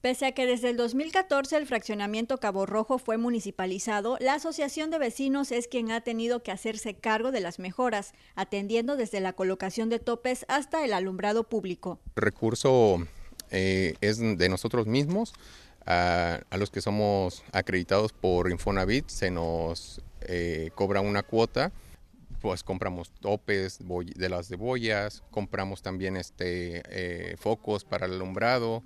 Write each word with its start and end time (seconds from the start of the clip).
Pese 0.00 0.24
a 0.24 0.32
que 0.32 0.46
desde 0.46 0.70
el 0.70 0.78
2014 0.78 1.58
el 1.58 1.66
fraccionamiento 1.66 2.38
Cabo 2.38 2.64
Rojo 2.64 2.96
fue 2.98 3.18
municipalizado, 3.18 4.16
la 4.18 4.32
Asociación 4.32 4.90
de 4.90 4.98
Vecinos 4.98 5.52
es 5.52 5.68
quien 5.68 5.90
ha 5.90 6.00
tenido 6.00 6.42
que 6.42 6.50
hacerse 6.50 6.94
cargo 6.94 7.32
de 7.32 7.40
las 7.40 7.58
mejoras, 7.58 8.14
atendiendo 8.34 8.96
desde 8.96 9.20
la 9.20 9.34
colocación 9.34 9.90
de 9.90 9.98
topes 9.98 10.46
hasta 10.48 10.86
el 10.86 10.94
alumbrado 10.94 11.44
público. 11.44 12.00
El 12.16 12.22
recurso 12.22 13.06
eh, 13.50 13.94
es 14.00 14.18
de 14.18 14.48
nosotros 14.48 14.86
mismos, 14.86 15.34
a, 15.84 16.40
los 16.56 16.70
que 16.70 16.80
somos 16.80 17.42
acreditados 17.52 18.14
por 18.14 18.50
Infonavit 18.50 19.08
se 19.08 19.30
nos 19.30 20.00
eh, 20.22 20.70
cobra 20.74 21.00
una 21.00 21.22
cuota 21.22 21.72
pues 22.40 22.62
compramos 22.62 23.10
topes 23.20 23.78
de 23.80 24.28
las 24.30 24.48
cebollas, 24.48 25.22
compramos 25.30 25.82
también 25.82 26.16
este, 26.16 26.82
eh, 26.88 27.36
focos 27.36 27.84
para 27.84 28.06
el 28.06 28.14
alumbrado, 28.14 28.82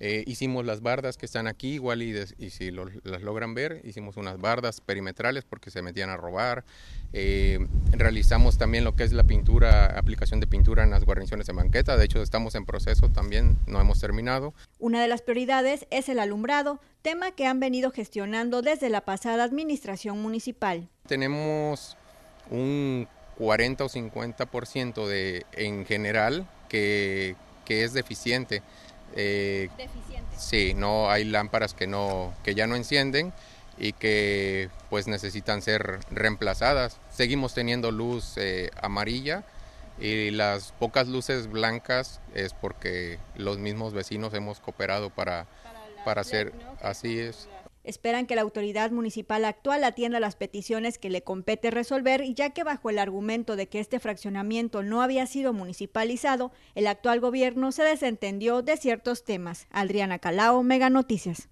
eh, 0.00 0.22
hicimos 0.26 0.64
las 0.64 0.80
bardas 0.80 1.16
que 1.16 1.26
están 1.26 1.46
aquí, 1.46 1.74
igual 1.74 2.02
y, 2.02 2.50
si 2.50 2.70
las 2.70 3.22
logran 3.22 3.54
ver, 3.54 3.80
hicimos 3.84 4.16
unas 4.16 4.40
bardas 4.40 4.80
perimetrales 4.80 5.44
porque 5.44 5.70
se 5.70 5.82
metían 5.82 6.10
a 6.10 6.16
robar. 6.16 6.64
Eh, 7.12 7.66
realizamos 7.92 8.58
también 8.58 8.84
lo 8.84 8.94
que 8.94 9.04
es 9.04 9.12
la 9.12 9.24
pintura, 9.24 9.98
aplicación 9.98 10.40
de 10.40 10.46
pintura 10.46 10.84
en 10.84 10.90
las 10.90 11.04
guarniciones 11.04 11.46
de 11.46 11.52
banqueta. 11.52 11.96
De 11.96 12.04
hecho, 12.04 12.22
estamos 12.22 12.54
en 12.54 12.64
proceso 12.64 13.08
también, 13.08 13.58
no 13.66 13.80
hemos 13.80 14.00
terminado. 14.00 14.54
Una 14.78 15.02
de 15.02 15.08
las 15.08 15.22
prioridades 15.22 15.86
es 15.90 16.08
el 16.08 16.18
alumbrado, 16.20 16.80
tema 17.02 17.32
que 17.32 17.46
han 17.46 17.58
venido 17.58 17.90
gestionando 17.90 18.62
desde 18.62 18.90
la 18.90 19.00
pasada 19.00 19.44
administración 19.44 20.20
municipal. 20.22 20.88
Tenemos 21.06 21.96
un 22.50 23.08
40 23.36 23.84
o 23.84 23.88
50% 23.88 25.06
de, 25.06 25.46
en 25.52 25.86
general 25.86 26.48
que, 26.68 27.36
que 27.64 27.84
es 27.84 27.92
deficiente. 27.92 28.62
Eh, 29.14 29.68
deficiente. 29.76 30.36
Sí, 30.36 30.74
no 30.74 31.10
hay 31.10 31.24
lámparas 31.24 31.74
que 31.74 31.86
no 31.86 32.34
que 32.44 32.54
ya 32.54 32.66
no 32.66 32.76
encienden 32.76 33.32
y 33.78 33.92
que 33.92 34.70
pues 34.90 35.06
necesitan 35.06 35.62
ser 35.62 36.00
reemplazadas. 36.10 36.98
Seguimos 37.10 37.54
teniendo 37.54 37.90
luz 37.90 38.34
eh, 38.36 38.70
amarilla 38.80 39.44
y 40.00 40.30
las 40.30 40.72
pocas 40.72 41.08
luces 41.08 41.48
blancas 41.48 42.20
es 42.34 42.54
porque 42.54 43.18
los 43.36 43.58
mismos 43.58 43.92
vecinos 43.92 44.34
hemos 44.34 44.60
cooperado 44.60 45.10
para, 45.10 45.46
para, 46.04 46.20
hacer 46.20 46.52
así 46.82 47.18
es. 47.18 47.48
Esperan 47.88 48.26
que 48.26 48.36
la 48.36 48.42
autoridad 48.42 48.90
municipal 48.90 49.46
actual 49.46 49.82
atienda 49.82 50.20
las 50.20 50.36
peticiones 50.36 50.98
que 50.98 51.08
le 51.08 51.22
compete 51.22 51.70
resolver, 51.70 52.22
ya 52.34 52.50
que 52.50 52.62
bajo 52.62 52.90
el 52.90 52.98
argumento 52.98 53.56
de 53.56 53.66
que 53.66 53.80
este 53.80 53.98
fraccionamiento 53.98 54.82
no 54.82 55.00
había 55.00 55.26
sido 55.26 55.54
municipalizado, 55.54 56.52
el 56.74 56.86
actual 56.86 57.20
gobierno 57.20 57.72
se 57.72 57.84
desentendió 57.84 58.60
de 58.60 58.76
ciertos 58.76 59.24
temas. 59.24 59.68
Adriana 59.70 60.18
Calao, 60.18 60.62
Mega 60.62 60.90
Noticias. 60.90 61.48